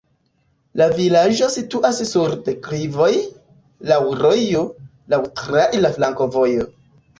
[0.79, 3.11] La vilaĝo situas sur deklivoj,
[3.93, 4.67] laŭ rojo,
[5.15, 6.71] laŭ traira flankovojo.